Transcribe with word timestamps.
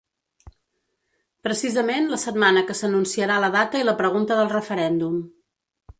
Precisament 1.47 2.09
la 2.13 2.19
setmana 2.23 2.65
que 2.71 2.77
s’anunciarà 2.79 3.39
la 3.45 3.53
data 3.59 3.83
i 3.83 3.87
la 3.91 3.97
pregunta 4.01 4.39
del 4.41 4.53
referèndum. 4.59 5.25